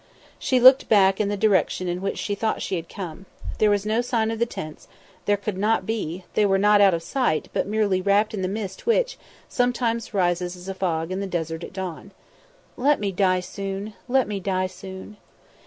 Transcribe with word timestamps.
She 0.39 0.59
looked 0.59 0.89
back 0.89 1.21
in 1.21 1.29
the 1.29 1.37
direction 1.37 1.87
in 1.87 2.01
which 2.01 2.17
she 2.17 2.33
thought 2.33 2.63
she 2.63 2.75
had 2.75 2.89
come. 2.89 3.27
There 3.59 3.69
was 3.69 3.85
no 3.85 4.01
sign 4.01 4.31
of 4.31 4.39
the 4.39 4.47
tents; 4.47 4.87
there 5.27 5.37
could 5.37 5.59
not 5.59 5.85
be; 5.85 6.25
they 6.33 6.43
were 6.43 6.57
not 6.57 6.81
out 6.81 6.95
of 6.95 7.03
sight, 7.03 7.49
but 7.53 7.67
merely 7.67 8.01
wrapped 8.01 8.33
in 8.33 8.41
the 8.41 8.47
mist 8.47 8.87
which, 8.87 9.19
sometimes 9.47 10.11
rises 10.11 10.55
as 10.55 10.67
a 10.67 10.73
fog 10.73 11.11
in 11.11 11.19
the 11.19 11.27
desert 11.27 11.63
at 11.63 11.71
dawn. 11.71 12.09
"Let 12.77 12.99
me 12.99 13.11
die 13.11 13.41
soon! 13.41 13.93
let 14.07 14.27
me 14.27 14.39
die 14.39 14.65
soon!" 14.65 15.17